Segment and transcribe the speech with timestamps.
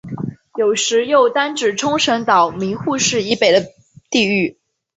[0.57, 3.63] 有时又单指冲绳岛名护市以北的
[4.09, 4.57] 地域。